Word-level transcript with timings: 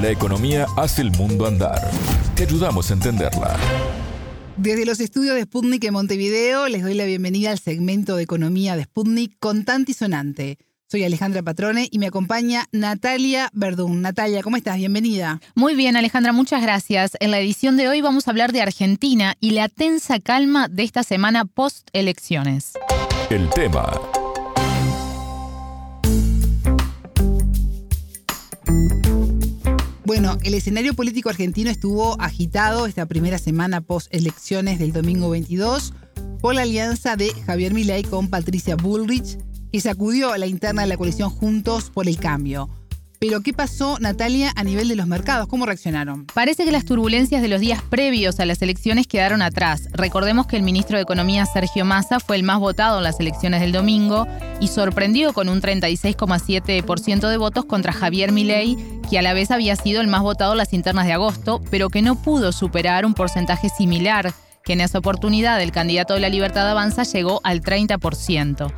La 0.00 0.10
economía 0.10 0.66
hace 0.76 1.02
el 1.02 1.10
mundo 1.10 1.44
andar. 1.44 1.90
Te 2.36 2.44
ayudamos 2.44 2.88
a 2.90 2.94
entenderla. 2.94 3.56
Desde 4.56 4.86
los 4.86 5.00
estudios 5.00 5.34
de 5.34 5.42
Sputnik 5.42 5.82
en 5.82 5.92
Montevideo 5.92 6.68
les 6.68 6.84
doy 6.84 6.94
la 6.94 7.04
bienvenida 7.04 7.50
al 7.50 7.58
segmento 7.58 8.14
de 8.14 8.22
economía 8.22 8.76
de 8.76 8.84
Sputnik 8.84 9.36
Contante 9.40 9.90
y 9.90 9.94
Sonante. 9.94 10.58
Soy 10.86 11.02
Alejandra 11.02 11.42
Patrone 11.42 11.88
y 11.90 11.98
me 11.98 12.06
acompaña 12.06 12.66
Natalia 12.70 13.50
Verdún. 13.52 14.00
Natalia, 14.00 14.42
¿cómo 14.44 14.56
estás? 14.56 14.76
Bienvenida. 14.76 15.40
Muy 15.56 15.74
bien, 15.74 15.96
Alejandra, 15.96 16.32
muchas 16.32 16.62
gracias. 16.62 17.12
En 17.18 17.32
la 17.32 17.40
edición 17.40 17.76
de 17.76 17.88
hoy 17.88 18.00
vamos 18.00 18.28
a 18.28 18.30
hablar 18.30 18.52
de 18.52 18.62
Argentina 18.62 19.34
y 19.40 19.50
la 19.50 19.68
tensa 19.68 20.20
calma 20.20 20.68
de 20.68 20.84
esta 20.84 21.02
semana 21.02 21.44
post-elecciones. 21.44 22.74
El 23.30 23.50
tema 23.50 23.90
Bueno, 30.08 30.38
el 30.42 30.54
escenario 30.54 30.94
político 30.94 31.28
argentino 31.28 31.68
estuvo 31.68 32.18
agitado 32.18 32.86
esta 32.86 33.04
primera 33.04 33.36
semana 33.36 33.82
post 33.82 34.08
elecciones 34.10 34.78
del 34.78 34.90
domingo 34.90 35.28
22 35.28 35.92
por 36.40 36.54
la 36.54 36.62
alianza 36.62 37.14
de 37.14 37.28
Javier 37.44 37.74
Milei 37.74 38.04
con 38.04 38.28
Patricia 38.28 38.74
Bullrich, 38.74 39.36
que 39.70 39.80
sacudió 39.82 40.34
la 40.38 40.46
interna 40.46 40.80
de 40.80 40.88
la 40.88 40.96
coalición 40.96 41.28
Juntos 41.28 41.90
por 41.90 42.08
el 42.08 42.16
Cambio. 42.16 42.70
Pero 43.20 43.40
¿qué 43.40 43.52
pasó, 43.52 43.98
Natalia, 43.98 44.52
a 44.54 44.62
nivel 44.62 44.86
de 44.86 44.94
los 44.94 45.08
mercados? 45.08 45.48
¿Cómo 45.48 45.66
reaccionaron? 45.66 46.26
Parece 46.26 46.64
que 46.64 46.70
las 46.70 46.84
turbulencias 46.84 47.42
de 47.42 47.48
los 47.48 47.60
días 47.60 47.82
previos 47.82 48.38
a 48.38 48.46
las 48.46 48.62
elecciones 48.62 49.08
quedaron 49.08 49.42
atrás. 49.42 49.88
Recordemos 49.92 50.46
que 50.46 50.56
el 50.56 50.62
ministro 50.62 50.96
de 50.96 51.02
Economía, 51.02 51.44
Sergio 51.44 51.84
Massa, 51.84 52.20
fue 52.20 52.36
el 52.36 52.44
más 52.44 52.60
votado 52.60 52.98
en 52.98 53.04
las 53.04 53.18
elecciones 53.18 53.60
del 53.60 53.72
domingo 53.72 54.28
y 54.60 54.68
sorprendió 54.68 55.32
con 55.32 55.48
un 55.48 55.60
36,7% 55.60 57.28
de 57.28 57.36
votos 57.36 57.64
contra 57.64 57.92
Javier 57.92 58.30
Milei, 58.30 58.76
que 59.10 59.18
a 59.18 59.22
la 59.22 59.34
vez 59.34 59.50
había 59.50 59.74
sido 59.74 60.00
el 60.00 60.06
más 60.06 60.22
votado 60.22 60.52
en 60.52 60.58
las 60.58 60.72
internas 60.72 61.06
de 61.06 61.14
agosto, 61.14 61.60
pero 61.70 61.90
que 61.90 62.02
no 62.02 62.14
pudo 62.14 62.52
superar 62.52 63.04
un 63.04 63.14
porcentaje 63.14 63.68
similar 63.68 64.32
que 64.68 64.74
en 64.74 64.82
esa 64.82 64.98
oportunidad 64.98 65.62
el 65.62 65.72
candidato 65.72 66.12
de 66.12 66.20
la 66.20 66.28
Libertad 66.28 66.68
Avanza 66.68 67.04
llegó 67.04 67.40
al 67.42 67.62
30%. 67.62 68.70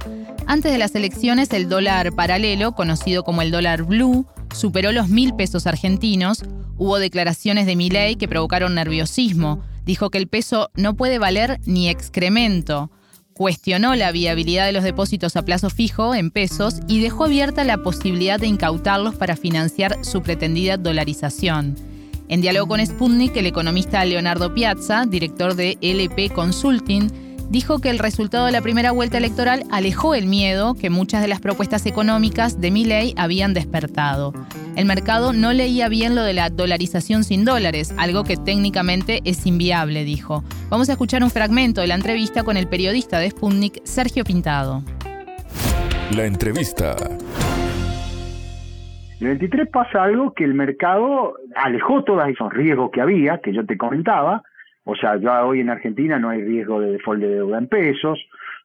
Antes 0.47 0.71
de 0.71 0.79
las 0.79 0.95
elecciones, 0.95 1.53
el 1.53 1.69
dólar 1.69 2.13
paralelo, 2.13 2.77
conocido 2.77 3.25
como 3.25 3.43
el 3.43 3.51
dólar 3.51 3.83
blue, 3.83 4.25
superó 4.55 4.93
los 4.93 5.09
mil 5.09 5.35
pesos 5.35 5.67
argentinos. 5.67 6.45
Hubo 6.77 7.01
declaraciones 7.01 7.67
de 7.67 7.75
Milei 7.75 8.15
que 8.15 8.29
provocaron 8.29 8.77
nerviosismo. 8.77 9.65
Dijo 9.85 10.11
que 10.11 10.19
el 10.19 10.29
peso 10.29 10.71
no 10.77 10.95
puede 10.95 11.19
valer 11.19 11.59
ni 11.67 11.89
excremento. 11.89 12.93
Cuestionó 13.33 13.97
la 13.97 14.13
viabilidad 14.13 14.67
de 14.67 14.73
los 14.73 14.85
depósitos 14.85 15.35
a 15.35 15.43
plazo 15.43 15.71
fijo 15.71 16.15
en 16.15 16.31
pesos 16.31 16.77
y 16.87 17.01
dejó 17.01 17.25
abierta 17.25 17.65
la 17.65 17.79
posibilidad 17.79 18.39
de 18.39 18.47
incautarlos 18.47 19.17
para 19.17 19.35
financiar 19.35 20.05
su 20.05 20.23
pretendida 20.23 20.77
dolarización. 20.77 21.90
En 22.31 22.41
diálogo 22.41 22.69
con 22.69 22.87
Sputnik, 22.87 23.37
el 23.37 23.47
economista 23.47 24.05
Leonardo 24.05 24.55
Piazza, 24.55 25.05
director 25.05 25.57
de 25.57 25.77
LP 25.81 26.31
Consulting, 26.31 27.11
dijo 27.51 27.81
que 27.81 27.91
el 27.91 27.99
resultado 27.99 28.47
de 28.47 28.53
la 28.53 28.61
primera 28.61 28.93
vuelta 28.93 29.19
electoral 29.19 29.65
alejó 29.73 30.15
el 30.15 30.27
miedo 30.27 30.75
que 30.75 30.91
muchas 30.91 31.23
de 31.23 31.27
las 31.27 31.41
propuestas 31.41 31.87
económicas 31.87 32.61
de 32.61 32.71
Milley 32.71 33.15
habían 33.17 33.53
despertado. 33.53 34.33
El 34.77 34.85
mercado 34.85 35.33
no 35.33 35.53
leía 35.53 35.89
bien 35.89 36.15
lo 36.15 36.23
de 36.23 36.35
la 36.35 36.51
dolarización 36.51 37.25
sin 37.25 37.45
dólares, 37.45 37.93
algo 37.97 38.23
que 38.23 38.37
técnicamente 38.37 39.23
es 39.25 39.45
inviable, 39.45 40.05
dijo. 40.05 40.45
Vamos 40.69 40.89
a 40.89 40.93
escuchar 40.93 41.25
un 41.25 41.31
fragmento 41.31 41.81
de 41.81 41.89
la 41.89 41.97
entrevista 41.97 42.45
con 42.45 42.57
el 42.57 42.69
periodista 42.69 43.19
de 43.19 43.31
Sputnik, 43.31 43.85
Sergio 43.85 44.23
Pintado. 44.23 44.85
La 46.13 46.27
entrevista. 46.27 46.95
En 49.21 49.27
el 49.27 49.39
23 49.39 49.69
pasa 49.69 50.03
algo 50.03 50.33
que 50.33 50.45
el 50.45 50.55
mercado 50.55 51.35
alejó 51.55 52.03
todos 52.05 52.27
esos 52.27 52.51
riesgos 52.55 52.91
que 52.91 53.03
había, 53.03 53.39
que 53.39 53.53
yo 53.53 53.67
te 53.67 53.77
comentaba. 53.77 54.43
O 54.85 54.97
sea, 54.97 55.17
ya 55.17 55.45
hoy 55.45 55.61
en 55.61 55.69
Argentina 55.69 56.19
no 56.19 56.31
hay 56.31 56.43
riesgo 56.43 56.81
de 56.81 56.93
default 56.93 57.21
de 57.21 57.29
deuda 57.29 57.59
en 57.59 57.69
pesos, 57.69 58.19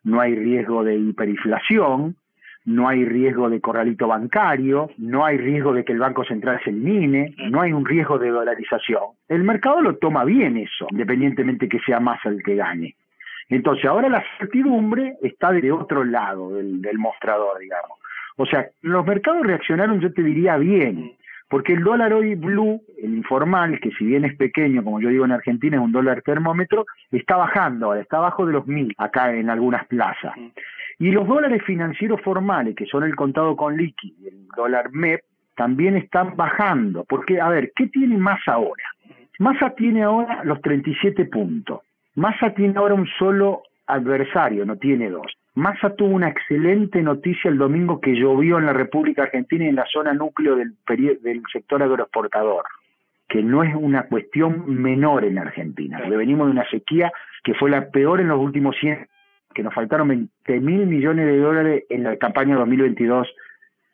no 0.06 0.22
hay 0.22 0.34
riesgo 0.34 0.86
de 0.86 0.96
hiperinflación, 0.96 2.16
no 2.64 2.88
hay 2.88 3.04
riesgo 3.04 3.50
de 3.50 3.60
corralito 3.60 4.08
bancario, 4.08 4.92
no 4.98 5.26
hay 5.26 5.38
riesgo 5.38 5.74
de 5.74 5.84
que 5.84 5.92
el 5.92 6.00
Banco 6.00 6.24
Central 6.24 6.62
se 6.64 6.70
elimine, 6.70 7.36
no 7.50 7.60
hay 7.60 7.74
un 7.74 7.86
riesgo 7.86 8.18
de 8.18 8.30
dolarización. 8.30 9.04
El 9.28 9.44
mercado 9.44 9.82
lo 9.82 9.98
toma 9.98 10.24
bien 10.24 10.56
eso, 10.56 10.88
independientemente 10.90 11.68
que 11.68 11.82
sea 11.82 12.00
más 12.00 12.26
el 12.26 12.42
que 12.42 12.56
gane. 12.56 12.96
Entonces, 13.50 13.86
ahora 13.86 14.08
la 14.08 14.24
certidumbre 14.40 15.18
está 15.22 15.52
de 15.52 15.70
otro 15.70 16.06
lado 16.06 16.56
del, 16.56 16.82
del 16.82 16.98
mostrador, 16.98 17.60
digamos. 17.60 18.00
O 18.38 18.46
sea, 18.46 18.68
los 18.82 19.06
mercados 19.06 19.46
reaccionaron, 19.46 20.00
yo 20.02 20.12
te 20.12 20.24
diría, 20.24 20.58
bien, 20.58 21.14
porque 21.50 21.74
el 21.74 21.84
dólar 21.84 22.14
hoy 22.14 22.36
blue, 22.36 22.82
el 23.02 23.14
informal, 23.16 23.80
que 23.80 23.92
si 23.92 24.06
bien 24.06 24.26
es 24.26 24.36
pequeño, 24.36 24.84
como 24.84 25.00
yo 25.00 25.10
digo 25.10 25.26
en 25.26 25.32
Argentina, 25.32 25.78
es 25.78 25.84
un 25.84 25.92
dólar 25.92 26.22
termómetro, 26.22 26.86
está 27.12 27.38
bajando, 27.38 27.94
está 27.94 28.18
abajo 28.18 28.46
de 28.46 28.54
los 28.54 28.68
mil 28.68 28.94
acá 28.98 29.34
en 29.34 29.50
algunas 29.50 29.86
plazas. 29.88 30.34
Y 30.98 31.12
los 31.12 31.28
dólares 31.28 31.62
financieros 31.64 32.22
formales, 32.22 32.76
que 32.76 32.86
son 32.86 33.04
el 33.04 33.16
contado 33.16 33.56
con 33.56 33.78
liqui 33.78 34.16
y 34.20 34.28
el 34.28 34.48
dólar 34.56 34.92
MEP, 34.92 35.22
también 35.56 35.96
están 35.96 36.36
bajando. 36.36 37.06
Porque, 37.08 37.40
a 37.40 37.50
ver, 37.50 37.72
¿qué 37.76 37.88
tiene 37.88 38.18
Massa 38.18 38.54
ahora? 38.54 38.84
Massa 39.40 39.72
tiene 39.76 40.04
ahora 40.04 40.44
los 40.44 40.62
37 40.62 41.26
puntos. 41.26 41.82
Massa 42.16 42.54
tiene 42.54 42.78
ahora 42.78 42.94
un 42.94 43.08
solo 43.20 43.64
adversario, 43.88 44.66
no 44.66 44.78
tiene 44.78 45.10
dos. 45.10 45.32
Massa 45.56 45.96
tuvo 45.96 46.10
una 46.10 46.28
excelente 46.28 47.02
noticia 47.02 47.50
el 47.50 47.58
domingo 47.58 48.02
que 48.02 48.14
llovió 48.14 48.60
en 48.60 48.66
la 48.66 48.74
República 48.74 49.24
Argentina 49.24 49.64
y 49.64 49.70
en 49.70 49.78
la 49.78 49.86
zona 49.86 50.14
núcleo 50.14 50.58
del, 50.58 50.76
del 51.22 51.42
sector 51.52 51.82
agroexportador, 51.82 52.66
que 53.30 53.42
no 53.42 53.64
es 53.64 53.74
una 53.74 54.04
cuestión 54.04 54.66
menor 54.68 55.24
en 55.24 55.38
Argentina, 55.38 56.00
porque 56.00 56.18
venimos 56.18 56.48
de 56.48 56.52
una 56.52 56.70
sequía 56.70 57.10
que 57.46 57.54
fue 57.54 57.70
la 57.70 57.90
peor 57.90 58.20
en 58.20 58.28
los 58.28 58.40
últimos 58.40 58.76
100, 58.82 59.08
que 59.54 59.64
nos 59.64 59.74
faltaron 59.74 60.10
20 60.10 60.60
mil 60.60 60.88
millones 60.88 61.26
de 61.26 61.38
dólares 61.38 61.84
en 61.90 62.04
la 62.04 62.18
campaña 62.18 62.58
2022 62.58 63.26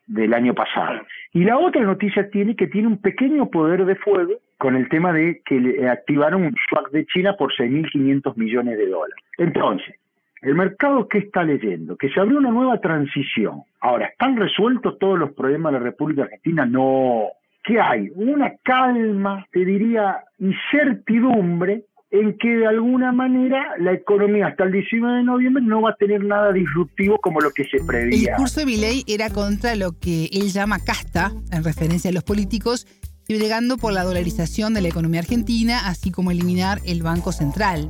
del 0.07 0.33
año 0.33 0.55
pasado. 0.55 1.01
Y 1.31 1.43
la 1.43 1.59
otra 1.59 1.83
noticia 1.83 2.28
tiene 2.31 2.55
que 2.55 2.67
tiene 2.67 2.88
un 2.88 2.97
pequeño 2.97 3.51
poder 3.51 3.85
de 3.85 3.95
fuego 3.95 4.33
con 4.57 4.75
el 4.75 4.89
tema 4.89 5.13
de 5.13 5.41
que 5.45 5.59
le 5.59 5.88
activaron 5.88 6.43
un 6.43 6.55
swap 6.67 6.91
de 6.91 7.05
China 7.05 7.35
por 7.38 7.53
6.500 7.53 8.35
millones 8.35 8.79
de 8.79 8.88
dólares. 8.88 9.23
Entonces, 9.38 9.95
el 10.41 10.56
mercado, 10.56 11.07
¿qué 11.07 11.19
está 11.19 11.44
leyendo? 11.44 11.96
Que 11.96 12.09
se 12.09 12.19
abrió 12.19 12.40
una 12.40 12.50
nueva 12.50 12.79
transición. 12.79 13.63
Ahora, 13.79 14.07
¿están 14.07 14.38
resueltos 14.38 14.97
todos 15.00 15.19
los 15.19 15.31
problemas 15.34 15.74
de 15.74 15.79
la 15.79 15.85
República 15.85 16.24
Argentina? 16.24 16.66
No. 16.66 17.28
¿Qué 17.63 17.79
hay? 17.79 18.09
Una 18.16 18.53
calma, 18.63 19.46
te 19.52 19.63
diría, 19.63 20.24
incertidumbre 20.40 21.85
en 22.09 22.38
que 22.38 22.50
de 22.50 22.68
alguna 22.68 23.12
manera 23.12 23.75
la 23.78 23.94
economía 23.94 24.47
hasta 24.47 24.63
el 24.66 24.72
19 24.72 25.18
de 25.18 25.24
noviembre 25.24 25.63
no 25.63 25.81
va 25.81 25.91
a 25.91 25.96
tener 25.96 26.25
nada 26.25 26.52
disruptivo 26.52 27.19
como 27.19 27.40
lo 27.40 27.52
que 27.52 27.63
se 27.63 27.78
preveía. 27.85 28.09
El 28.09 28.12
discurso 28.12 28.59
de 28.59 28.66
Milei 28.66 29.03
era 29.08 29.29
contra 29.29 29.75
lo 29.75 29.97
que 29.97 30.25
él 30.25 30.50
llama 30.50 30.79
casta, 30.79 31.31
en 31.52 31.63
referencia 31.63 32.09
a 32.09 32.13
los 32.13 32.23
políticos, 32.23 32.88
y 33.28 33.38
bregando 33.38 33.78
por 33.78 33.94
la 33.94 34.03
dolarización 34.03 34.73
de 34.73 34.81
la 34.81 34.90
economía 34.90 35.22
argentina, 35.22 35.88
así 35.88 36.12
como 36.12 36.31
eliminar 36.31 36.79
el 36.85 37.03
Banco 37.03 37.31
Central. 37.31 37.88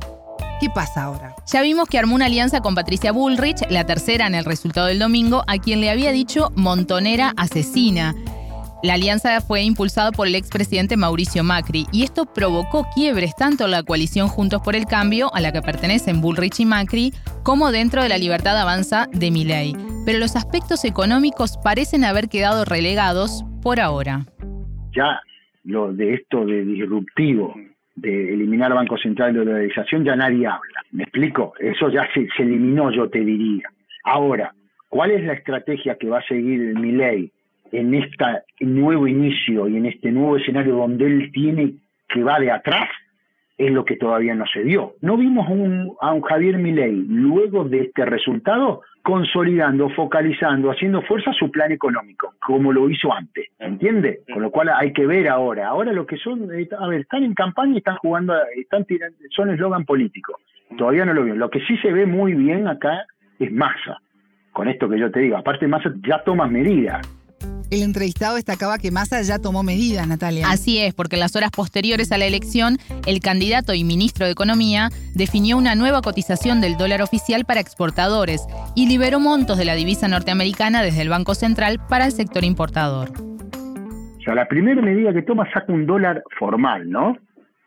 ¿Qué 0.60 0.68
pasa 0.72 1.02
ahora? 1.04 1.31
Ya 1.50 1.60
vimos 1.60 1.88
que 1.88 1.98
armó 1.98 2.14
una 2.14 2.26
alianza 2.26 2.60
con 2.60 2.74
Patricia 2.74 3.10
Bullrich, 3.10 3.68
la 3.68 3.84
tercera 3.84 4.26
en 4.26 4.34
el 4.34 4.44
resultado 4.44 4.86
del 4.86 5.00
domingo, 5.00 5.42
a 5.48 5.58
quien 5.58 5.80
le 5.80 5.90
había 5.90 6.12
dicho 6.12 6.50
montonera 6.54 7.32
asesina. 7.36 8.14
La 8.84 8.94
alianza 8.94 9.40
fue 9.40 9.62
impulsada 9.62 10.12
por 10.12 10.26
el 10.26 10.34
expresidente 10.34 10.96
Mauricio 10.96 11.44
Macri 11.44 11.86
y 11.92 12.04
esto 12.04 12.26
provocó 12.26 12.86
quiebres 12.94 13.34
tanto 13.36 13.64
en 13.64 13.72
la 13.72 13.82
coalición 13.82 14.28
Juntos 14.28 14.62
por 14.62 14.76
el 14.76 14.86
Cambio, 14.86 15.32
a 15.34 15.40
la 15.40 15.52
que 15.52 15.62
pertenecen 15.62 16.20
Bullrich 16.20 16.60
y 16.60 16.64
Macri, 16.64 17.12
como 17.42 17.72
dentro 17.72 18.02
de 18.02 18.08
la 18.08 18.18
libertad 18.18 18.56
avanza 18.56 19.08
de 19.12 19.30
Milei. 19.30 19.76
Pero 20.04 20.18
los 20.18 20.36
aspectos 20.36 20.84
económicos 20.84 21.58
parecen 21.62 22.04
haber 22.04 22.28
quedado 22.28 22.64
relegados 22.64 23.44
por 23.62 23.80
ahora. 23.80 24.26
Ya 24.96 25.20
lo 25.64 25.92
de 25.92 26.14
esto 26.14 26.44
de 26.44 26.64
disruptivo 26.64 27.54
de 27.94 28.34
eliminar 28.34 28.74
Banco 28.74 28.96
Central 28.96 29.32
de 29.32 29.44
dolarización 29.44 30.04
ya 30.04 30.16
nadie 30.16 30.46
habla. 30.46 30.82
¿Me 30.92 31.04
explico? 31.04 31.54
Eso 31.58 31.88
ya 31.90 32.08
se, 32.14 32.28
eliminó, 32.42 32.90
yo 32.90 33.08
te 33.08 33.20
diría. 33.20 33.68
Ahora, 34.04 34.54
¿cuál 34.88 35.10
es 35.10 35.24
la 35.24 35.34
estrategia 35.34 35.96
que 35.96 36.08
va 36.08 36.18
a 36.18 36.26
seguir 36.26 36.78
mi 36.78 36.92
ley 36.92 37.30
en 37.70 37.94
este 37.94 38.24
nuevo 38.60 39.06
inicio 39.06 39.68
y 39.68 39.76
en 39.76 39.86
este 39.86 40.10
nuevo 40.10 40.36
escenario 40.36 40.76
donde 40.76 41.06
él 41.06 41.30
tiene 41.32 41.74
que 42.08 42.22
va 42.22 42.38
de 42.38 42.50
atrás? 42.50 42.88
Es 43.62 43.70
lo 43.70 43.84
que 43.84 43.96
todavía 43.96 44.34
no 44.34 44.44
se 44.52 44.64
dio. 44.64 44.94
No 45.02 45.16
vimos 45.16 45.48
un, 45.48 45.92
a 46.00 46.12
un 46.12 46.22
Javier 46.22 46.58
Milei 46.58 47.04
luego 47.06 47.62
de 47.62 47.82
este 47.82 48.04
resultado 48.04 48.82
consolidando, 49.02 49.88
focalizando, 49.90 50.72
haciendo 50.72 51.00
fuerza 51.02 51.32
su 51.32 51.48
plan 51.48 51.70
económico, 51.70 52.34
como 52.44 52.72
lo 52.72 52.90
hizo 52.90 53.12
antes, 53.12 53.50
¿entiende? 53.60 54.22
Con 54.32 54.42
lo 54.42 54.50
cual 54.50 54.70
hay 54.74 54.92
que 54.92 55.06
ver 55.06 55.28
ahora. 55.28 55.68
Ahora 55.68 55.92
lo 55.92 56.06
que 56.06 56.16
son, 56.16 56.52
eh, 56.52 56.68
a 56.76 56.88
ver, 56.88 57.02
están 57.02 57.22
en 57.22 57.34
campaña 57.34 57.74
y 57.74 57.78
están 57.78 57.98
jugando, 57.98 58.34
están 58.56 58.84
tirando, 58.84 59.16
son 59.30 59.50
eslogan 59.50 59.84
político. 59.84 60.40
Todavía 60.76 61.04
no 61.04 61.14
lo 61.14 61.22
veo. 61.24 61.36
Lo 61.36 61.48
que 61.48 61.60
sí 61.60 61.76
se 61.78 61.92
ve 61.92 62.04
muy 62.04 62.34
bien 62.34 62.66
acá 62.66 63.06
es 63.38 63.52
masa, 63.52 64.00
con 64.52 64.66
esto 64.66 64.88
que 64.88 64.98
yo 64.98 65.08
te 65.12 65.20
digo. 65.20 65.36
Aparte, 65.36 65.68
masa 65.68 65.92
ya 66.04 66.24
toma 66.24 66.48
medidas. 66.48 67.00
El 67.72 67.82
entrevistado 67.82 68.34
destacaba 68.34 68.76
que 68.76 68.90
Massa 68.90 69.22
ya 69.22 69.38
tomó 69.38 69.62
medidas, 69.62 70.06
Natalia. 70.06 70.44
Así 70.50 70.78
es, 70.78 70.92
porque 70.92 71.16
en 71.16 71.20
las 71.20 71.34
horas 71.36 71.50
posteriores 71.50 72.12
a 72.12 72.18
la 72.18 72.26
elección, 72.26 72.76
el 73.06 73.20
candidato 73.20 73.72
y 73.72 73.82
ministro 73.82 74.26
de 74.26 74.32
Economía 74.32 74.90
definió 75.14 75.56
una 75.56 75.74
nueva 75.74 76.02
cotización 76.02 76.60
del 76.60 76.76
dólar 76.76 77.00
oficial 77.00 77.46
para 77.46 77.60
exportadores 77.60 78.46
y 78.76 78.90
liberó 78.90 79.20
montos 79.20 79.56
de 79.56 79.64
la 79.64 79.74
divisa 79.74 80.06
norteamericana 80.06 80.82
desde 80.82 81.00
el 81.00 81.08
Banco 81.08 81.34
Central 81.34 81.78
para 81.88 82.04
el 82.04 82.12
sector 82.12 82.44
importador. 82.44 83.08
O 83.08 84.22
sea, 84.22 84.34
la 84.34 84.48
primera 84.48 84.82
medida 84.82 85.14
que 85.14 85.22
toma 85.22 85.50
saca 85.50 85.72
un 85.72 85.86
dólar 85.86 86.22
formal, 86.38 86.90
¿no? 86.90 87.16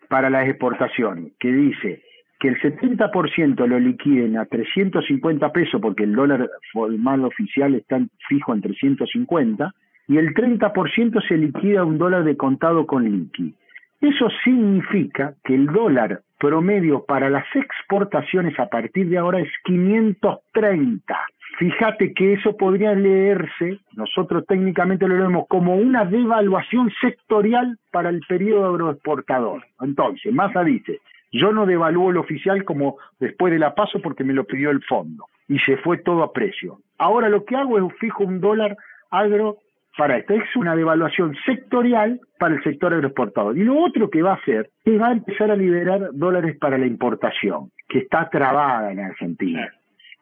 Para 0.07 0.29
la 0.29 0.45
exportación, 0.45 1.31
que 1.39 1.51
dice 1.51 2.03
que 2.39 2.49
el 2.49 2.61
70% 2.61 3.65
lo 3.65 3.79
liquiden 3.79 4.37
a 4.37 4.45
350 4.45 5.51
pesos 5.51 5.81
porque 5.81 6.03
el 6.03 6.13
dólar 6.13 6.47
formal 6.71 7.25
oficial 7.25 7.73
está 7.73 7.99
fijo 8.29 8.53
en 8.53 8.61
350 8.61 9.73
y 10.07 10.17
el 10.17 10.33
30% 10.33 11.27
se 11.27 11.37
liquida 11.37 11.83
un 11.83 11.97
dólar 11.97 12.23
de 12.23 12.37
contado 12.37 12.85
con 12.85 13.03
liqui. 13.03 13.53
Eso 14.01 14.27
significa 14.43 15.33
que 15.43 15.55
el 15.55 15.67
dólar 15.67 16.21
promedio 16.39 17.05
para 17.05 17.29
las 17.29 17.45
exportaciones 17.55 18.59
a 18.59 18.67
partir 18.67 19.09
de 19.09 19.17
ahora 19.17 19.39
es 19.39 19.49
530. 19.63 21.17
Fíjate 21.57 22.13
que 22.13 22.33
eso 22.33 22.57
podría 22.57 22.93
leerse, 22.93 23.79
nosotros 23.95 24.45
técnicamente 24.45 25.07
lo 25.07 25.17
leemos 25.17 25.45
como 25.47 25.75
una 25.75 26.03
devaluación 26.03 26.91
sectorial 26.99 27.79
para 27.91 28.09
el 28.09 28.19
periodo 28.27 28.65
agroexportador. 28.65 29.63
Entonces, 29.79 30.33
Massa 30.33 30.63
dice, 30.65 30.99
yo 31.31 31.53
no 31.53 31.65
devalúo 31.65 32.11
el 32.11 32.17
oficial 32.17 32.65
como 32.65 32.97
después 33.19 33.53
de 33.53 33.59
la 33.59 33.73
paso 33.73 34.01
porque 34.01 34.25
me 34.25 34.33
lo 34.33 34.43
pidió 34.43 34.69
el 34.69 34.83
fondo 34.83 35.25
y 35.47 35.59
se 35.59 35.77
fue 35.77 35.97
todo 35.99 36.23
a 36.23 36.33
precio. 36.33 36.79
Ahora 36.97 37.29
lo 37.29 37.45
que 37.45 37.55
hago 37.55 37.77
es 37.77 37.97
fijo 37.99 38.23
un 38.23 38.41
dólar 38.41 38.77
agro 39.09 39.57
para 39.97 40.17
esto. 40.17 40.33
Es 40.33 40.55
una 40.55 40.75
devaluación 40.75 41.35
sectorial 41.45 42.19
para 42.39 42.55
el 42.55 42.63
sector 42.63 42.93
agroexportador. 42.93 43.57
Y 43.57 43.63
lo 43.63 43.79
otro 43.79 44.09
que 44.09 44.21
va 44.21 44.31
a 44.31 44.35
hacer 44.35 44.69
es 44.83 45.01
va 45.01 45.09
a 45.09 45.13
empezar 45.13 45.51
a 45.51 45.55
liberar 45.55 46.09
dólares 46.13 46.57
para 46.59 46.77
la 46.77 46.85
importación, 46.85 47.71
que 47.87 47.99
está 47.99 48.29
trabada 48.29 48.91
en 48.91 48.99
Argentina. 48.99 49.69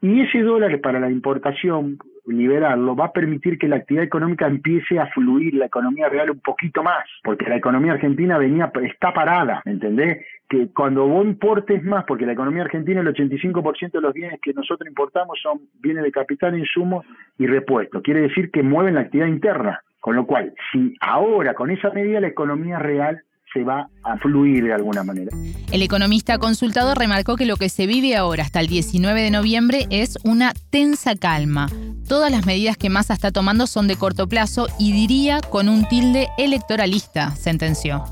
Y 0.02 0.20
ese 0.22 0.42
dólar 0.42 0.82
para 0.82 1.00
la 1.00 1.10
importación, 1.10 1.98
liberarlo, 2.26 2.94
va 2.94 3.06
a 3.06 3.14
permitir 3.14 3.58
que 3.58 3.70
la 3.70 3.78
actividad 3.78 4.04
económica 4.04 4.48
empiece 4.48 5.00
a 5.00 5.08
fluir, 5.08 5.54
la 5.54 5.68
economía 5.68 6.10
real 6.10 6.32
un 6.32 6.42
poquito 6.42 6.84
más, 6.84 7.06
porque 7.24 7.48
la 7.48 7.56
economía 7.56 7.94
argentina 7.94 8.38
venía 8.38 8.70
está 8.84 9.14
parada, 9.14 9.62
¿entendés? 9.64 10.26
Que 10.54 10.68
cuando 10.68 11.08
vos 11.08 11.26
importes 11.26 11.84
más, 11.84 12.06
porque 12.08 12.28
la 12.28 12.34
economía 12.34 12.62
argentina, 12.62 13.02
el 13.02 13.08
85% 13.08 13.92
de 13.92 14.02
los 14.02 14.14
bienes 14.14 14.40
que 14.40 14.54
nosotros 14.54 14.88
importamos 14.88 15.40
son 15.42 15.62
bienes 15.80 16.04
de 16.04 16.12
capital, 16.12 16.56
insumos 16.56 17.04
y 17.40 17.48
repuestos. 17.48 18.04
Quiere 18.04 18.22
decir 18.22 18.52
que 18.52 18.62
mueven 18.62 18.94
la 18.94 19.02
actividad 19.02 19.30
interna. 19.30 19.82
Con 20.00 20.16
lo 20.16 20.28
cual, 20.28 20.54
si 20.72 20.94
ahora 21.02 21.56
con 21.56 21.72
esa 21.72 21.90
medida 21.90 22.20
la 22.20 22.28
economía 22.28 22.78
real 22.78 23.24
se 23.52 23.64
va 23.64 23.88
a 24.04 24.18
fluir 24.18 24.64
de 24.64 24.74
alguna 24.74 25.04
manera. 25.04 25.32
El 25.72 25.82
economista 25.82 26.38
consultado 26.38 26.94
remarcó 26.94 27.36
que 27.36 27.48
lo 27.48 27.56
que 27.56 27.70
se 27.70 27.88
vive 27.88 28.16
ahora 28.16 28.44
hasta 28.44 28.60
el 28.60 28.68
19 28.68 29.24
de 29.24 29.32
noviembre 29.32 29.88
es 29.90 30.20
una 30.24 30.54
tensa 30.70 31.16
calma. 31.16 31.66
Todas 32.08 32.32
las 32.32 32.46
medidas 32.46 32.78
que 32.78 32.92
Massa 32.92 33.16
está 33.16 33.32
tomando 33.32 33.66
son 33.66 33.88
de 33.88 33.96
corto 33.96 34.28
plazo 34.28 34.68
y 34.78 34.92
diría 34.92 35.40
con 35.50 35.68
un 35.68 35.88
tilde 35.88 36.28
electoralista, 36.38 37.32
sentenció. 37.32 38.04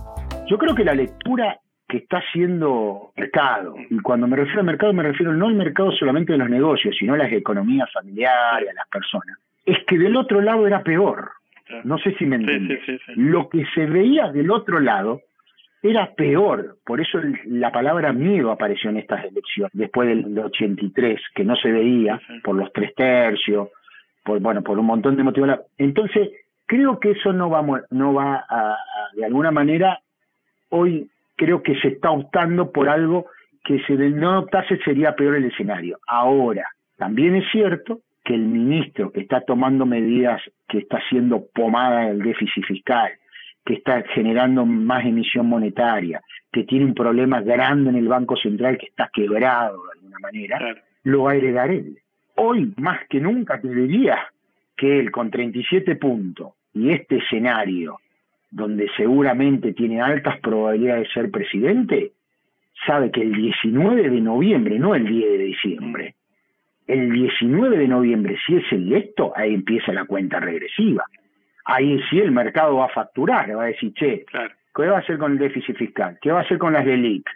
Yo 0.49 0.57
creo 0.57 0.73
que 0.73 0.83
la 0.83 0.95
lectura 0.95 1.59
que 1.91 1.97
está 1.97 2.19
haciendo 2.19 3.11
mercado, 3.17 3.75
y 3.89 3.99
cuando 3.99 4.25
me 4.25 4.37
refiero 4.37 4.61
al 4.61 4.65
mercado 4.65 4.93
me 4.93 5.03
refiero 5.03 5.33
no 5.33 5.49
al 5.49 5.55
mercado 5.55 5.91
solamente 5.91 6.31
de 6.31 6.37
los 6.37 6.49
negocios, 6.49 6.95
sino 6.97 7.15
a 7.15 7.17
las 7.17 7.29
economías 7.33 7.91
familiares, 7.91 8.69
a 8.69 8.73
las 8.73 8.87
personas, 8.87 9.37
es 9.65 9.77
que 9.85 9.97
del 9.97 10.15
otro 10.15 10.39
lado 10.39 10.65
era 10.65 10.83
peor. 10.83 11.31
No 11.83 11.97
sé 11.97 12.15
si 12.15 12.25
me 12.25 12.37
entiendes. 12.37 12.79
Lo 13.17 13.49
que 13.49 13.65
se 13.75 13.87
veía 13.87 14.31
del 14.31 14.51
otro 14.51 14.79
lado 14.79 15.19
era 15.83 16.13
peor. 16.13 16.77
Por 16.85 17.01
eso 17.01 17.19
la 17.45 17.73
palabra 17.73 18.13
miedo 18.13 18.51
apareció 18.51 18.89
en 18.89 18.97
estas 18.97 19.25
elecciones, 19.25 19.71
después 19.73 20.07
del 20.07 20.39
83, 20.39 21.19
que 21.35 21.43
no 21.43 21.57
se 21.57 21.73
veía 21.73 22.21
por 22.41 22.55
los 22.55 22.71
tres 22.71 22.95
tercios, 22.95 23.67
por, 24.23 24.39
bueno, 24.39 24.61
por 24.61 24.79
un 24.79 24.85
montón 24.85 25.17
de 25.17 25.23
motivos. 25.23 25.59
Entonces, 25.77 26.29
creo 26.65 27.01
que 27.01 27.11
eso 27.11 27.33
no 27.33 27.49
va, 27.49 27.83
no 27.89 28.13
va 28.13 28.45
a, 28.47 28.77
de 29.13 29.25
alguna 29.25 29.51
manera, 29.51 29.99
hoy 30.69 31.09
creo 31.41 31.63
que 31.63 31.73
se 31.79 31.87
está 31.87 32.11
optando 32.11 32.71
por 32.71 32.87
algo 32.87 33.25
que 33.63 33.79
si 33.87 33.93
no 33.93 34.41
optase 34.41 34.77
sería 34.85 35.15
peor 35.15 35.37
el 35.37 35.45
escenario. 35.45 35.97
Ahora, 36.05 36.67
también 36.97 37.35
es 37.35 37.45
cierto 37.51 38.01
que 38.23 38.35
el 38.35 38.41
ministro 38.45 39.11
que 39.11 39.21
está 39.21 39.41
tomando 39.41 39.87
medidas, 39.87 40.39
que 40.69 40.77
está 40.77 40.97
haciendo 40.97 41.43
pomada 41.51 42.09
del 42.09 42.19
déficit 42.19 42.63
fiscal, 42.63 43.09
que 43.65 43.73
está 43.73 44.03
generando 44.13 44.67
más 44.67 45.03
emisión 45.03 45.47
monetaria, 45.47 46.21
que 46.51 46.63
tiene 46.63 46.85
un 46.85 46.93
problema 46.93 47.41
grande 47.41 47.89
en 47.89 47.95
el 47.95 48.07
Banco 48.07 48.35
Central 48.35 48.77
que 48.77 48.85
está 48.85 49.09
quebrado 49.11 49.83
de 49.85 49.91
alguna 49.93 50.19
manera, 50.19 50.75
lo 51.05 51.23
va 51.23 51.31
a 51.31 51.35
heredar 51.37 51.71
él. 51.71 51.97
Hoy, 52.35 52.71
más 52.77 52.99
que 53.09 53.19
nunca, 53.19 53.59
te 53.59 53.73
diría 53.73 54.27
que 54.77 54.99
él 54.99 55.09
con 55.09 55.31
37 55.31 55.95
puntos 55.95 56.53
y 56.75 56.91
este 56.91 57.17
escenario, 57.17 57.97
donde 58.51 58.89
seguramente 58.95 59.73
tiene 59.73 60.01
altas 60.01 60.39
probabilidades 60.39 61.07
de 61.07 61.13
ser 61.13 61.31
presidente, 61.31 62.11
sabe 62.85 63.11
que 63.11 63.21
el 63.21 63.33
19 63.33 64.09
de 64.09 64.21
noviembre, 64.21 64.77
no 64.77 64.93
el 64.93 65.07
10 65.07 65.31
de 65.31 65.37
diciembre, 65.37 66.15
el 66.87 67.11
19 67.11 67.77
de 67.77 67.87
noviembre, 67.87 68.37
si 68.45 68.57
es 68.57 68.71
electo, 68.71 69.33
ahí 69.35 69.53
empieza 69.53 69.93
la 69.93 70.05
cuenta 70.05 70.39
regresiva 70.39 71.05
ahí 71.65 72.01
sí 72.09 72.19
el 72.19 72.31
mercado 72.31 72.77
va 72.77 72.85
a 72.85 72.89
facturar, 72.89 73.47
le 73.47 73.55
va 73.55 73.63
a 73.63 73.67
decir, 73.67 73.93
che, 73.93 74.25
¿qué 74.75 74.87
va 74.87 74.97
a 74.97 74.99
hacer 74.99 75.17
con 75.17 75.33
el 75.33 75.37
déficit 75.37 75.75
fiscal? 75.77 76.17
¿Qué 76.21 76.31
va 76.31 76.39
a 76.39 76.43
hacer 76.43 76.57
con 76.57 76.73
las 76.73 76.85
LELIC? 76.85 77.29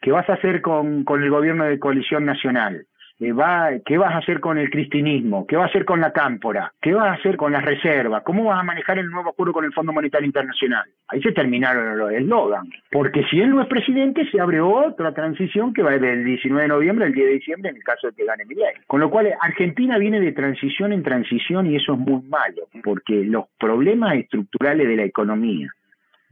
¿Qué 0.00 0.12
vas 0.12 0.28
a 0.28 0.34
hacer 0.34 0.62
con, 0.62 1.04
con 1.04 1.22
el 1.22 1.30
gobierno 1.30 1.64
de 1.64 1.78
coalición 1.78 2.24
nacional? 2.24 2.86
Va, 3.22 3.70
¿Qué 3.84 3.98
vas 3.98 4.14
a 4.14 4.18
hacer 4.18 4.40
con 4.40 4.56
el 4.56 4.70
cristinismo? 4.70 5.46
¿Qué 5.46 5.54
va 5.54 5.64
a 5.64 5.66
hacer 5.66 5.84
con 5.84 6.00
la 6.00 6.10
cámpora? 6.10 6.72
¿Qué 6.80 6.94
vas 6.94 7.08
a 7.08 7.12
hacer 7.12 7.36
con 7.36 7.52
las 7.52 7.62
reservas? 7.62 8.22
¿Cómo 8.22 8.44
vas 8.44 8.58
a 8.58 8.62
manejar 8.62 8.98
el 8.98 9.10
nuevo 9.10 9.28
acuerdo 9.28 9.52
con 9.52 9.66
el 9.66 9.74
Fondo 9.74 9.92
Monetario 9.92 10.24
Internacional? 10.24 10.88
Ahí 11.06 11.20
se 11.20 11.32
terminaron 11.32 11.98
los 11.98 12.10
eslogan. 12.12 12.70
Porque 12.90 13.22
si 13.24 13.38
él 13.38 13.50
no 13.50 13.60
es 13.60 13.68
presidente, 13.68 14.26
se 14.30 14.40
abre 14.40 14.62
otra 14.62 15.12
transición 15.12 15.74
que 15.74 15.82
va 15.82 15.98
del 15.98 16.24
19 16.24 16.62
de 16.62 16.68
noviembre 16.68 17.04
al 17.04 17.12
10 17.12 17.26
de 17.26 17.34
diciembre 17.34 17.70
en 17.70 17.76
el 17.76 17.82
caso 17.82 18.06
de 18.06 18.14
que 18.14 18.24
gane 18.24 18.46
Milei. 18.46 18.72
Con 18.86 19.00
lo 19.00 19.10
cual, 19.10 19.28
Argentina 19.38 19.98
viene 19.98 20.18
de 20.18 20.32
transición 20.32 20.94
en 20.94 21.02
transición 21.02 21.66
y 21.66 21.76
eso 21.76 21.92
es 21.92 21.98
muy 21.98 22.22
malo, 22.22 22.68
porque 22.82 23.22
los 23.24 23.44
problemas 23.58 24.14
estructurales 24.14 24.88
de 24.88 24.96
la 24.96 25.04
economía 25.04 25.70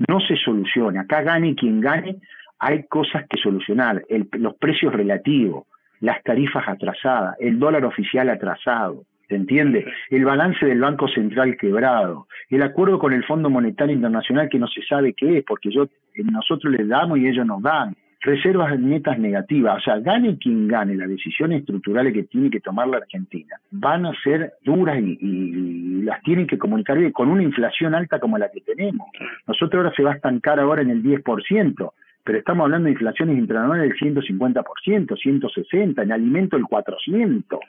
no 0.08 0.20
se 0.20 0.37
solucionan. 0.37 1.05
Acá 1.05 1.20
gane 1.20 1.54
quien 1.54 1.83
gane, 1.83 2.16
hay 2.59 2.85
cosas 2.85 3.26
que 3.28 3.37
solucionar. 3.37 4.02
los 4.38 4.54
precios 4.57 4.95
relativos 4.95 5.66
las 6.00 6.23
tarifas 6.23 6.69
atrasadas, 6.69 7.37
el 7.40 7.59
dólar 7.59 7.85
oficial 7.85 8.28
atrasado, 8.28 9.05
¿se 9.28 9.37
entiende? 9.37 9.85
El 10.11 10.25
balance 10.25 10.64
del 10.64 10.81
Banco 10.81 11.09
Central 11.09 11.57
quebrado, 11.57 12.26
el 12.50 12.62
acuerdo 12.62 12.99
con 12.99 13.12
el 13.12 13.25
Fondo 13.25 13.50
Monetario 13.50 13.95
Internacional 13.95 14.49
que 14.49 14.59
no 14.59 14.67
se 14.69 14.83
sabe 14.83 15.14
qué 15.14 15.38
es, 15.38 15.45
porque 15.45 15.71
yo, 15.71 15.85
eh, 15.85 16.23
nosotros 16.25 16.73
les 16.73 16.88
damos 16.88 17.19
y 17.19 17.26
ellos 17.26 17.47
nos 17.47 17.62
dan, 17.62 17.95
reservas 18.21 18.78
netas 18.81 19.19
negativas, 19.19 19.76
o 19.76 19.81
sea, 19.81 19.99
gane 20.00 20.38
quien 20.38 20.67
gane, 20.67 20.97
las 20.97 21.09
decisiones 21.09 21.61
estructurales 21.61 22.12
que 22.12 22.25
tiene 22.25 22.50
que 22.50 22.61
tomar 22.61 22.88
la 22.88 22.97
Argentina 22.99 23.57
van 23.71 24.07
a 24.07 24.12
ser 24.23 24.55
duras 24.64 24.99
y, 25.00 25.19
y, 25.21 26.02
las 26.02 26.21
tienen 26.23 26.47
que 26.47 26.59
comunicar 26.59 26.99
bien, 26.99 27.12
con 27.12 27.28
una 27.28 27.43
inflación 27.43 27.95
alta 27.95 28.19
como 28.19 28.38
la 28.38 28.50
que 28.50 28.61
tenemos. 28.62 29.09
Nosotros 29.47 29.85
ahora 29.85 29.95
se 29.95 30.02
va 30.02 30.12
a 30.12 30.14
estancar 30.14 30.59
ahora 30.59 30.83
en 30.83 30.90
el 30.90 31.02
10%, 31.02 31.93
pero 32.28 32.40
estamos 32.40 32.64
hablando 32.66 32.88
de 32.88 32.92
inflaciones 32.92 33.38
interanuales 33.38 33.88
del 33.88 34.14
150%, 34.14 34.62
160%, 35.16 36.02
en 36.02 36.12
alimento 36.12 36.58
el 36.58 36.64
400%. 36.64 37.44
O 37.54 37.61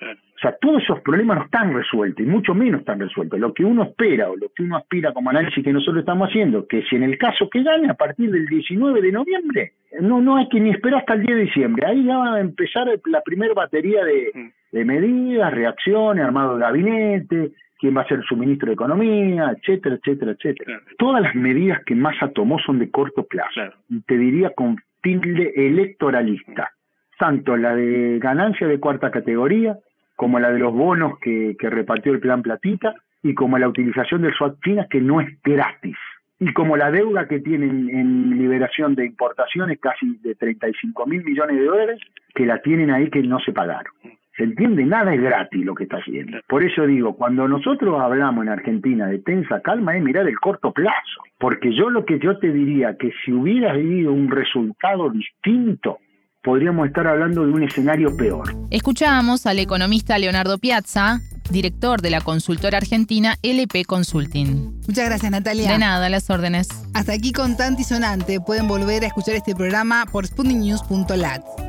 sea, 0.41 0.53
todos 0.59 0.83
esos 0.83 0.99
problemas 0.99 1.37
no 1.37 1.45
están 1.45 1.73
resueltos, 1.73 2.25
y 2.25 2.27
mucho 2.27 2.53
menos 2.53 2.81
están 2.81 2.99
resueltos. 2.99 3.39
Lo 3.39 3.53
que 3.53 3.63
uno 3.63 3.83
espera 3.83 4.29
o 4.29 4.35
lo 4.35 4.49
que 4.49 4.63
uno 4.63 4.75
aspira 4.75 5.13
como 5.13 5.29
análisis 5.29 5.63
que 5.63 5.71
nosotros 5.71 6.01
estamos 6.01 6.27
haciendo, 6.27 6.67
que 6.67 6.83
si 6.89 6.97
en 6.97 7.03
el 7.03 7.17
caso 7.17 7.49
que 7.49 7.63
gane 7.63 7.89
a 7.89 7.93
partir 7.93 8.31
del 8.31 8.47
19 8.47 9.01
de 9.01 9.11
noviembre, 9.13 9.71
no, 10.01 10.19
no 10.19 10.35
hay 10.35 10.49
que 10.49 10.59
ni 10.59 10.71
esperar 10.71 10.99
hasta 10.99 11.13
el 11.13 11.25
10 11.25 11.37
de 11.37 11.43
diciembre. 11.45 11.85
Ahí 11.87 12.03
ya 12.03 12.17
va 12.17 12.35
a 12.35 12.41
empezar 12.41 12.85
la 13.05 13.21
primera 13.21 13.53
batería 13.53 14.03
de, 14.03 14.31
mm. 14.33 14.49
de 14.73 14.83
medidas, 14.83 15.53
reacciones, 15.53 16.25
armado 16.25 16.55
de 16.55 16.61
gabinete, 16.63 17.51
quién 17.79 17.95
va 17.95 18.01
a 18.01 18.07
ser 18.07 18.21
su 18.23 18.35
ministro 18.35 18.67
de 18.67 18.73
Economía, 18.73 19.53
etcétera, 19.57 19.95
etcétera, 19.95 20.33
etcétera. 20.33 20.81
Todas 20.97 21.21
las 21.21 21.33
medidas 21.33 21.79
que 21.85 21.95
Massa 21.95 22.29
tomó 22.29 22.59
son 22.59 22.77
de 22.77 22.91
corto 22.91 23.23
plazo. 23.23 23.61
Te 24.05 24.17
diría 24.17 24.51
con 24.51 24.77
tilde 25.01 25.53
electoralista. 25.55 26.71
Tanto 27.17 27.57
la 27.57 27.75
de 27.75 28.19
ganancia 28.19 28.67
de 28.67 28.79
cuarta 28.79 29.11
categoría, 29.11 29.77
como 30.15 30.39
la 30.39 30.51
de 30.51 30.59
los 30.59 30.73
bonos 30.73 31.19
que, 31.19 31.55
repartió 31.59 32.11
el 32.11 32.19
plan 32.19 32.41
Platita, 32.41 32.95
y 33.23 33.33
como 33.33 33.57
la 33.57 33.67
utilización 33.67 34.21
del 34.21 34.33
SWAT 34.33 34.61
China, 34.63 34.87
que 34.89 35.01
no 35.01 35.19
es 35.21 35.41
gratis. 35.41 35.97
Y 36.39 36.53
como 36.53 36.77
la 36.77 36.89
deuda 36.89 37.27
que 37.27 37.39
tienen 37.39 37.89
en 37.89 38.37
liberación 38.37 38.95
de 38.95 39.05
importaciones, 39.05 39.77
casi 39.79 40.17
de 40.21 40.35
35 40.35 41.05
mil 41.05 41.23
millones 41.23 41.57
de 41.57 41.65
dólares, 41.65 41.99
que 42.33 42.45
la 42.45 42.61
tienen 42.61 42.91
ahí 42.91 43.09
que 43.09 43.21
no 43.21 43.39
se 43.39 43.51
pagaron. 43.51 43.91
¿Se 44.39 44.45
entiende? 44.45 44.85
Nada 44.85 45.13
es 45.13 45.21
gratis 45.21 45.65
lo 45.65 45.75
que 45.75 45.83
está 45.83 45.97
haciendo. 45.97 46.37
Por 46.47 46.63
eso 46.63 46.87
digo, 46.87 47.13
cuando 47.13 47.45
nosotros 47.45 47.99
hablamos 47.99 48.45
en 48.45 48.49
Argentina 48.49 49.05
de 49.07 49.19
tensa 49.19 49.59
calma 49.59 49.97
es 49.97 50.01
mirar 50.01 50.25
el 50.29 50.39
corto 50.39 50.71
plazo. 50.71 51.23
Porque 51.37 51.75
yo 51.75 51.89
lo 51.89 52.05
que 52.05 52.19
yo 52.19 52.39
te 52.39 52.53
diría 52.53 52.95
que 52.97 53.11
si 53.25 53.33
hubieras 53.33 53.75
vivido 53.75 54.13
un 54.13 54.31
resultado 54.31 55.09
distinto, 55.09 55.97
podríamos 56.41 56.87
estar 56.87 57.05
hablando 57.05 57.45
de 57.45 57.51
un 57.51 57.63
escenario 57.63 58.15
peor. 58.15 58.45
Escuchábamos 58.71 59.45
al 59.45 59.59
economista 59.59 60.17
Leonardo 60.17 60.57
Piazza, 60.57 61.19
director 61.51 61.99
de 61.99 62.11
la 62.11 62.21
consultora 62.21 62.77
argentina 62.77 63.35
LP 63.43 63.83
Consulting. 63.83 64.79
Muchas 64.87 65.05
gracias, 65.05 65.31
Natalia. 65.33 65.73
De 65.73 65.79
nada, 65.79 66.07
las 66.07 66.29
órdenes. 66.29 66.69
Hasta 66.93 67.11
aquí 67.11 67.33
con 67.33 67.57
Tanti 67.57 67.83
Sonante. 67.83 68.39
Pueden 68.39 68.69
volver 68.69 69.03
a 69.03 69.07
escuchar 69.07 69.35
este 69.35 69.53
programa 69.53 70.05
por 70.09 70.25
sputniknews.lat. 70.25 71.68